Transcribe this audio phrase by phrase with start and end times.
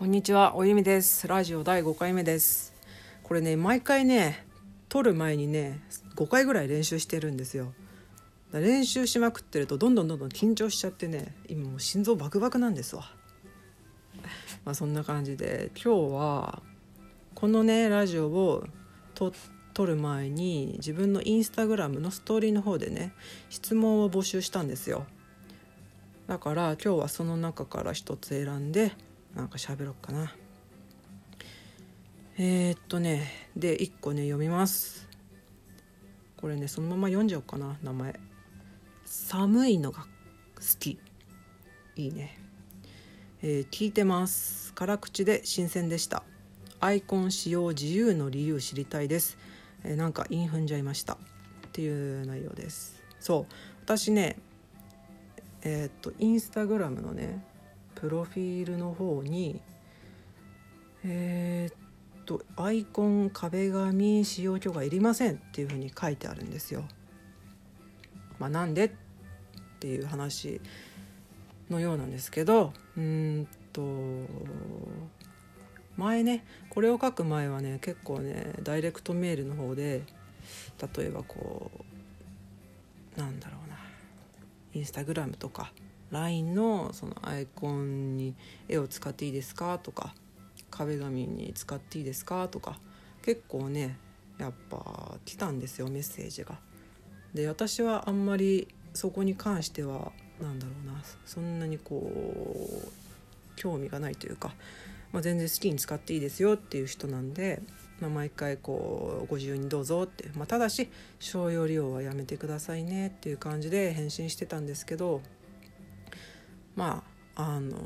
[0.00, 1.28] こんにちは、おゆみです。
[1.28, 2.72] ラジオ第5回目です。
[3.22, 4.46] これね、毎回ね、
[4.88, 5.78] 撮る前にね、
[6.16, 7.74] 5回ぐらい練習してるんですよ。
[8.50, 13.10] 練習しまくってると、どんどんどんどん緊張しちゃってね、今もう心臓バクバクなんですわ。
[14.64, 16.62] まあそんな感じで、今日は、
[17.34, 18.64] このね、ラジオを
[19.14, 19.34] 撮
[19.74, 23.12] 撮る前に、自分のインスタグラムのストーリーの方でね、
[23.50, 25.04] 質問を募集したんですよ。
[26.26, 28.92] だから今日はその中から一つ選んで
[29.34, 30.34] なんか喋ろうかな。
[32.38, 35.08] えー、っとねで1個ね読みます。
[36.36, 38.18] これねそのまま読んじゃおうかな名前。
[39.04, 40.08] 寒いのが好
[40.78, 40.98] き。
[41.96, 42.38] いいね。
[43.42, 44.72] えー聞いてます。
[44.74, 46.22] 辛口で新鮮でした。
[46.80, 49.36] アイコン使用自由の理由知りたいです、
[49.84, 51.14] えーなんかイン踏んじゃいました。
[51.14, 51.16] っ
[51.72, 53.02] ていう内容です。
[53.20, 53.54] そう。
[53.84, 54.38] 私ね
[55.62, 57.44] えーっとインスタグラムのね
[58.00, 59.60] プロフィールの方に
[61.04, 66.84] えーっとアイコン壁紙使用許可いりませんっていうふうに書いてあるんですよ。
[68.38, 68.90] まあ、なんでっ
[69.80, 70.60] ていう話
[71.68, 73.82] のようなんですけどうーんと
[75.96, 80.02] 前ねこれを書く前はね結構ねダイレクトメールの方で
[80.96, 81.70] 例えばこ
[83.16, 83.76] うなんだろうな
[84.72, 85.72] インスタグラムとか
[86.10, 88.34] LINE のそのアイコンに
[88.68, 90.14] 絵を使っていいですかとか
[90.70, 92.78] 壁紙に使っていいですかとか
[93.22, 93.96] 結構ね
[94.38, 96.58] やっぱ来たんですよメッセージが。
[97.34, 102.88] で私はあんまりそこに関してはなんだろうなそんなにこう
[103.56, 104.52] 興味がないというか、
[105.12, 107.62] まあ、全然好きに使っていいですよっていう人なんで、
[108.00, 115.20] まあ、毎回こうご自由にどうぞって、まあ、ただし商用利用はやめてくださいねっていう感じで返信してたんですけど
[116.80, 117.04] ま
[117.36, 117.76] ああの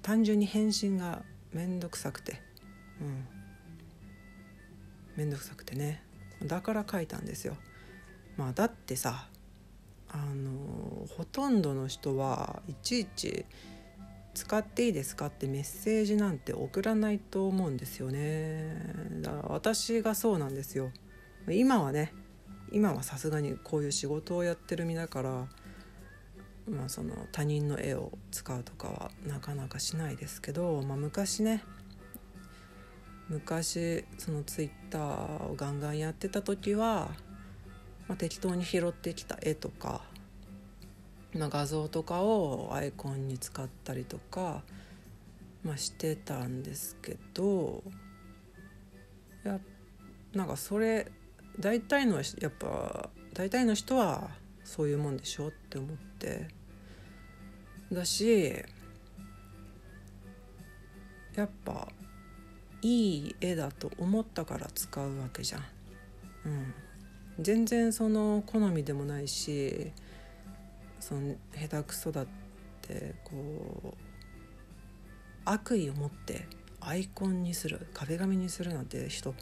[0.00, 2.40] 単純に返信が面倒くさくて。
[2.98, 3.26] うん。
[5.16, 6.02] 面倒くさくてね。
[6.42, 7.58] だから書いたんですよ。
[8.38, 9.28] まあだってさ
[10.08, 13.44] あのほとんどの人はいちいち
[14.32, 18.74] 使っていいですかってメッセージなんて送らないと思うんですよね。
[19.20, 20.90] だから私がそうなんですよ。
[21.50, 22.14] 今はね
[22.70, 25.48] 今はさすがにこういう仕事をやってる身だから
[26.70, 31.62] まあその他人の絵を使うとかはなかなかしないですけど、まあ、昔ね
[33.28, 35.02] 昔そのツイッター
[35.50, 37.10] をガンガンやってた時は、
[38.08, 40.02] まあ、適当に拾ってきた絵とか、
[41.34, 44.62] まあ、画像とかをアイコンに使ったりとか、
[45.64, 47.82] まあ、してたんですけど
[49.44, 49.58] や
[50.34, 51.10] なんかそれ
[51.58, 54.30] 大体のやっぱ大体の人は
[54.64, 56.11] そういうもんでしょって思って。
[57.90, 58.54] だし
[61.34, 61.88] やっぱ
[62.82, 65.62] いい絵だと思ったから使うわけじゃん。
[66.44, 66.74] うん、
[67.40, 69.92] 全然その好みでもないし
[70.98, 72.26] その下手くそだっ
[72.82, 73.96] てこう
[75.44, 76.46] 悪意を持って
[76.80, 79.34] アイコンにする壁紙にするなんて人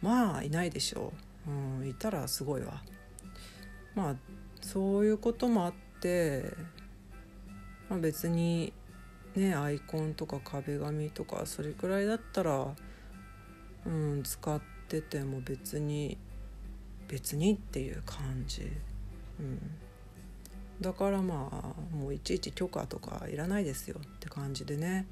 [0.00, 1.12] まあいないでしょ
[1.46, 2.82] う、うん、いたらすごいわ。
[3.94, 4.14] まあ
[4.60, 5.87] そういうこともあって、
[7.88, 8.72] まあ、別に
[9.34, 12.74] ねアイコンとか壁紙とかそれくらいだったら、
[13.86, 16.18] うん、使ってても別に
[17.08, 18.70] 別にっていう感じ、
[19.40, 19.58] うん、
[20.80, 25.06] だからまあもういちいち許可とかいらないですよって感じでね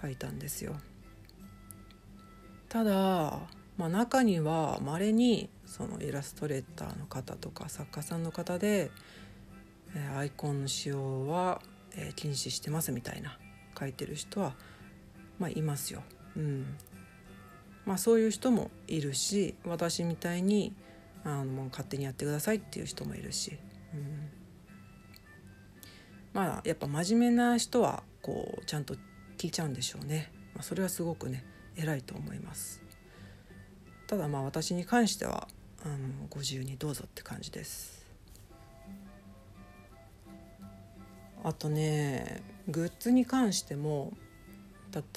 [0.00, 0.74] 書いたんですよ。
[2.68, 2.92] ただ、
[3.76, 8.90] まあ、中にはまれにそのイラストレーターの方とか作家さんの方で、
[9.94, 11.60] えアイコンの使用は、
[11.96, 13.38] え禁止してますみたいな
[13.78, 14.54] 書いてる人は、
[15.38, 16.02] まあ、いますよ。
[16.36, 16.76] うん。
[17.86, 20.72] まあ、そういう人もいるし私みたいに
[21.24, 23.58] あのもう勝手にやってくださいっていう人もいるし、
[23.92, 24.30] うん、
[26.32, 28.94] まあやっぱ真面目な人はこうちゃんと
[29.36, 31.44] 聞いちゃうんでしょうね、まあ、それはすごくね
[31.76, 32.82] 偉いと思います。
[34.06, 35.48] ただまあ私に関しては
[35.84, 35.96] あの
[36.30, 37.93] ご自由にどうぞって感じです。
[41.44, 44.12] あとねグッズに関しても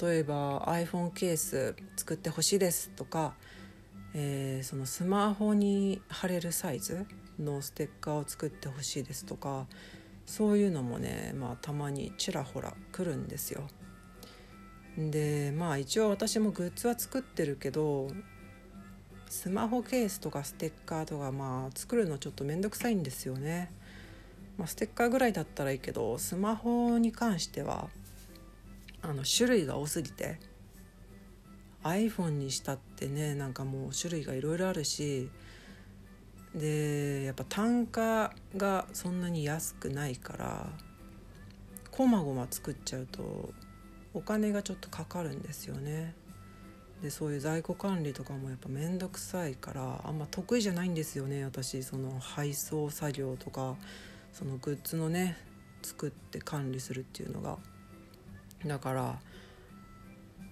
[0.02, 3.34] 例えば iPhone ケース作ってほしいですとか、
[4.14, 7.06] えーそのスマホに貼れるサイズ
[7.38, 9.66] のステッカーを作ってほしいですとか
[10.26, 13.68] そういうのもね、まあ、たまにちらほら来るんですよ。
[14.98, 18.08] でまあ一応私もグッズは作ってるけど
[19.30, 23.70] スマホケースとかステッカーとかまあ作るのちょっと面倒くさいんですよね。
[24.58, 27.88] まあ、ステッカーぐらいだったらいいけどスマホに関しては
[29.00, 30.40] あの種類が多すぎて
[31.84, 35.30] iPhone にしたってねなんかもう種類がいろいろあるし
[36.54, 40.66] でやっぱ単価がそんなに安くないから
[41.92, 43.50] こまごま作っちゃうと
[44.12, 46.14] お金がちょっとかかるんですよね。
[47.02, 53.76] でそういう在庫管理とかもやっぱ面倒くさいからあんま得意じゃないんですよね私その配送作業とか
[54.32, 55.36] そのグッズのね
[55.82, 57.58] 作って管理するっていうのが
[58.66, 59.18] だから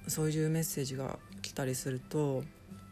[0.09, 2.45] そういうメッセージが来たりすると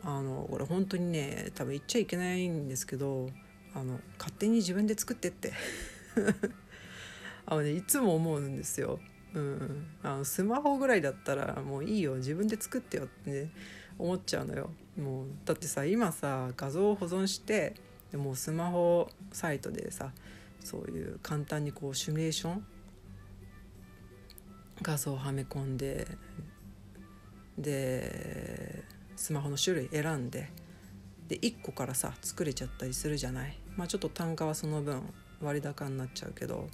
[0.03, 3.31] あのこれ本当にね多分言っちゃいけないんですけど
[3.75, 5.53] あの勝手に自分で作ってって
[7.47, 9.01] あの、ね、いつも思うんですよ。
[9.35, 13.51] うん、あのスマホぐらいだったらもういいよ自分で作ってよってね
[13.99, 14.71] 思っちゃうのよ。
[14.97, 17.75] もうだってさ今さ画像を保存して
[18.13, 20.13] でもスマホサイトでさ
[20.65, 22.67] そういう簡単にこうシミュレーション
[24.83, 26.09] 画像をはめ込んで
[27.57, 28.83] で
[29.15, 30.51] スマホの種類選んで
[31.29, 33.57] で1個からさ作れちゃったりするじゃない？
[33.77, 35.03] まあちょっと単価はその分
[35.41, 36.69] 割高になっちゃうけど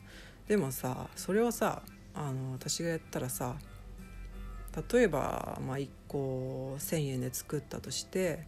[0.48, 1.82] でもさそれをさ
[2.14, 3.56] あの私がやったらさ
[4.92, 8.44] 例えば、まあ、1個1,000円で作ったとして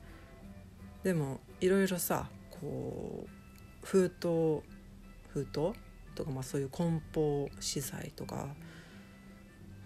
[1.02, 3.28] でもいろいろさこう
[3.82, 4.62] 封筒
[5.32, 5.72] 封筒
[6.14, 8.48] とか、まあ、そういう梱包資材とか、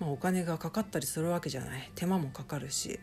[0.00, 1.90] まあ、お金がかかったりするわけじゃない。
[1.94, 2.98] 手間もかかるし。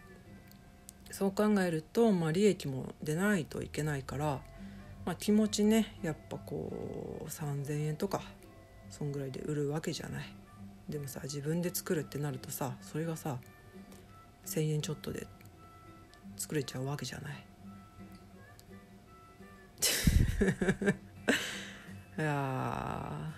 [1.12, 4.42] そう考えると、まあ、利益も出ないといけないから、
[5.06, 8.24] まあ、気持ちねやっぱこう3,000円とか
[8.90, 10.36] そんぐらいで売るわけじゃない。
[10.90, 13.38] でもさ自分で作るってなるとさそれがさ
[14.48, 15.28] 1,000円ちょっとで
[16.36, 17.45] 作れちゃうわけじゃない。
[22.18, 23.33] いや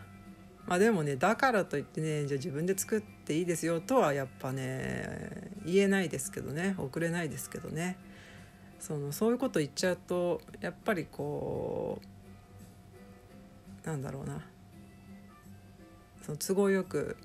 [0.66, 6.76] まあでもねだからといってねじゃあ自分で作っていいですよとはやっぱね言えないですけどね。
[6.78, 7.98] 送れないですけどね。
[8.80, 12.00] そのそういうこと言っちゃうとやっぱりこ
[13.84, 14.42] うなんだろうな。
[16.24, 17.18] その都合よく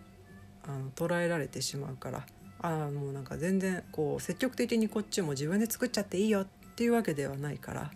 [0.62, 2.26] あの捉えられてしまうから。
[2.62, 6.46] ああもうなんか全然こう積極的にこっちも自分で作っちゃっていいよっ
[6.76, 7.90] ていうわけではないから、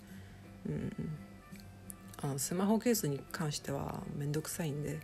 [0.67, 0.93] うん、
[2.23, 5.01] あのスマホケースに関しては面倒くさいんで。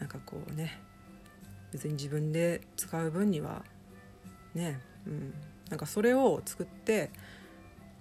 [0.00, 0.80] なんかこうね
[1.72, 3.62] 別に自分で使う分には
[4.54, 5.34] ね、うん、
[5.68, 7.10] なんかそれを作って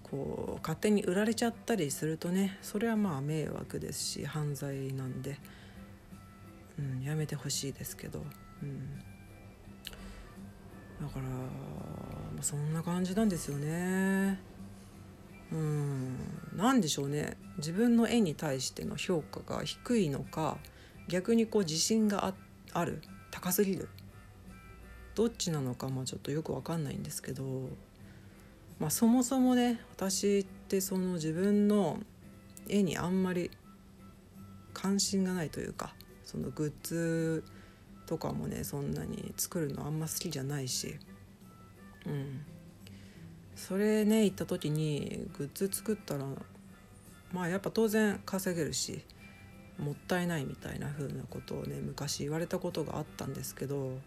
[0.02, 5.38] こう勝手に売られちゃったりするとねそれはまあ迷惑ですし犯罪なんで、
[6.80, 8.24] うん、やめてほしいですけど、
[8.64, 9.00] うん、
[11.06, 14.40] だから、まあ、そんな感じなんですよね。
[15.52, 16.16] うん、
[16.56, 17.38] 何でしょうね。
[17.58, 20.58] 自分の絵に対しての評価が低いのか
[21.08, 22.34] 逆にこう自信が
[22.74, 23.02] ある。
[23.32, 23.90] 高すぎる。
[25.16, 27.44] どっちなのかもちょっとよく分かんないんですけど、
[28.80, 32.00] まあ、そもそもね私ってその自分の
[32.70, 33.52] 絵にあんまり
[34.74, 35.94] 関心がないというか
[36.24, 37.44] そのグッズ
[38.06, 40.98] とかもねそんなに作るのあんま好きじゃないし
[42.06, 42.46] うん。
[43.68, 46.26] それね行った時にグッズ作ったら
[47.34, 49.04] まあやっぱ当然稼げるし
[49.78, 54.00] もったいないみたいな風なことをね昔言われたことがあったんですけど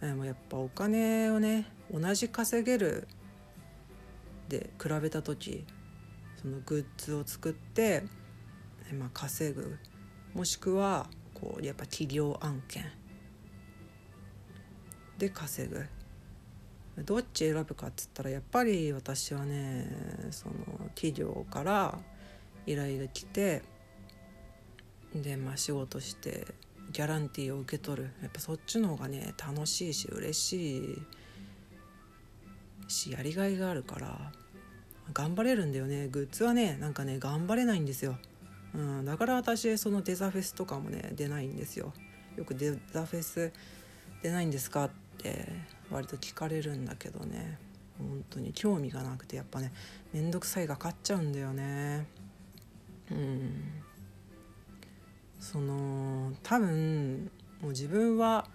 [0.00, 3.06] でもやっぱお金をね同じ稼げる
[4.48, 5.64] で比べた時
[6.40, 8.04] そのグッズを作って、
[8.98, 9.76] まあ、稼ぐ
[10.32, 12.86] もしくはこうやっぱ企業案件
[15.18, 15.86] で稼ぐ。
[16.98, 19.86] どっち選ぶかっつったらやっぱり私はね
[20.30, 20.54] その
[20.94, 21.98] 企業から
[22.66, 23.62] 依頼が来て
[25.14, 26.46] でまあ仕事して
[26.92, 28.10] ギャランティーを受け取る。
[28.20, 31.02] やっぱそっちの方がね楽しいし嬉しい
[32.88, 34.32] しやりがいがあるから
[35.12, 36.08] 頑張れるんだよね。
[36.08, 38.18] グッズはねなんかね頑張れないんですよ、
[38.74, 41.92] うん、だから私そのデザフェスとかもね出ないんですよ。
[42.36, 43.52] よくデザフェス
[44.22, 44.94] 出ないんですかって
[45.90, 47.58] 割と聞かれるんだけどね。
[47.98, 49.72] 本当に興味がなくてやっぱね
[50.12, 52.06] 面倒くさいが勝っちゃうんだよね。
[53.10, 53.62] うん。
[55.38, 58.46] その多分もう自分は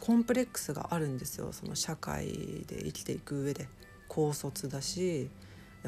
[0.00, 1.52] コンプレックスがあるんですよ。
[1.52, 2.26] その社会
[2.66, 3.68] で生きていく上で。
[4.08, 5.30] 高卒だし。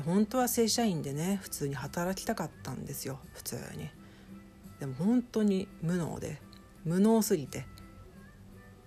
[0.04, 3.18] 本当は正社員でね普通に働きたかったんですよ。
[3.34, 3.88] 普通に。
[4.80, 6.40] でも本当に無能で。
[6.84, 7.66] 無能すぎて。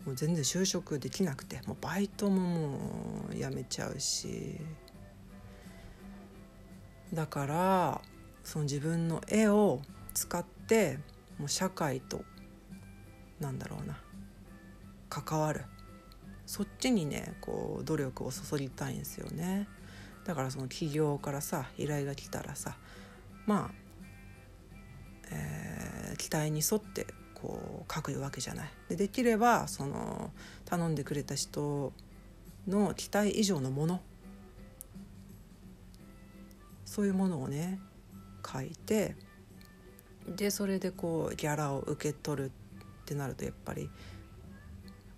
[0.06, 2.80] もう全然就職できなくてもうバイトもも
[3.32, 4.58] う辞めちゃうし。
[7.14, 8.02] だから
[8.44, 9.82] その自分の絵を
[10.14, 11.00] 使って
[11.40, 12.22] もう社会と
[13.40, 13.98] なんだろうな
[15.10, 15.66] 関わる。
[16.46, 19.68] そっちにねこう努力を注ぎたいんですよね。
[20.26, 22.76] だからその企業からさ依頼が来たらさ
[23.46, 23.74] まあ、
[25.32, 27.08] えー、期待に沿って
[27.42, 30.32] こう書くわけじゃないでできればその
[30.66, 31.94] 頼んでくれた人
[32.68, 34.02] の期待以上のもの
[36.86, 37.80] そういうものをね
[38.46, 39.16] 書いて
[40.28, 42.52] でそれでこうギャラを受け取るっ
[43.06, 43.90] てなるとやっぱり、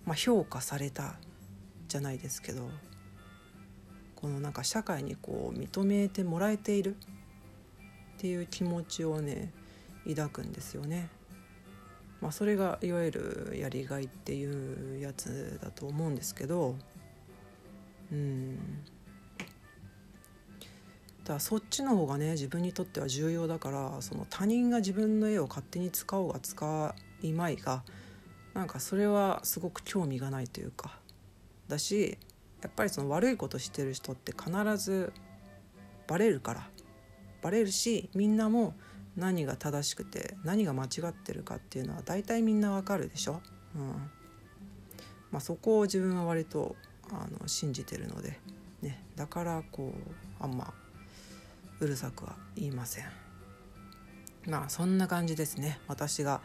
[0.04, 1.16] まあ、評価された
[1.88, 2.68] じゃないですけど
[4.16, 9.52] このなんか社会にこう認めてもらえているっていう気持ちをね
[10.08, 11.08] 抱くんですよね。
[12.22, 16.76] まあ、それがいわゆるやりがいっていうやつだと思うんですけど
[18.12, 18.58] うん。
[21.24, 27.82] だそっちの方がね自分にとっては重要だからその他人が自分の絵を勝手に使おうが使いまいが
[28.54, 30.98] なんかそれはすごく興味がないというか。
[31.68, 32.18] だし
[32.60, 35.12] やっぱりその悪いことしてる人って必ず
[36.06, 36.68] バレるから。
[37.40, 38.74] バレるしみんなも
[39.16, 43.40] 何が正しくて何が間違ってるかっていうのは大体みんなわかるでしょ、
[43.74, 43.88] うん。
[45.30, 46.76] まあ、そこを自分は割と
[47.10, 48.38] あの信じてるので、
[48.80, 50.72] ね、だからこうあんま
[51.80, 53.04] うるさくは言いません。
[54.46, 55.78] まあそんな感じですね。
[55.88, 56.40] 私が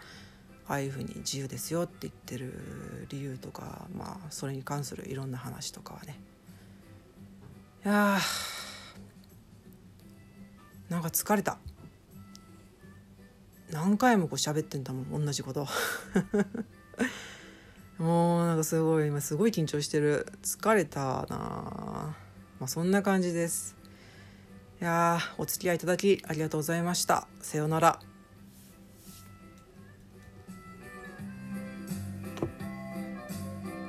[0.68, 6.20] ああいうふうに自由ですよって言ってる理由とかまあそれに関するいろんな話とかはね。
[7.86, 11.58] いやーなんか疲れた。
[13.72, 15.68] 何回もこう喋ってんだもん同じこと。
[17.98, 20.28] もうなんかすごい今すごい緊張してる。
[20.44, 22.16] 疲れたな。
[22.60, 23.76] まあそんな感じです。
[24.80, 27.28] いやお付き合いいただきありがとうございました。
[27.42, 28.00] さようなら。